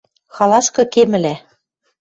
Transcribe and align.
Халашкы 0.35 0.83
кемӹлӓ. 0.93 1.35